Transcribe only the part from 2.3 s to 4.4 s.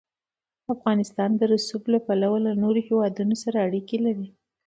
له نورو هېوادونو سره اړیکې لري.